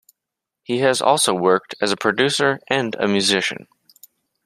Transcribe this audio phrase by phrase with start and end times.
[0.63, 3.67] He has also worked as a producer and a musician.